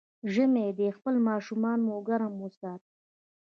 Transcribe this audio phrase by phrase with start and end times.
[0.33, 2.91] ژمی دی، خپل ماشومان مو ګرم وساتئ.